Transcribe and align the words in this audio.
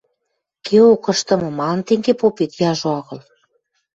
Кеок, 0.65 1.03
ышдымы, 1.11 1.49
малын 1.59 1.81
тенге 1.87 2.13
попет, 2.21 2.51
яжо 2.69 2.89
агыл! 2.99 3.19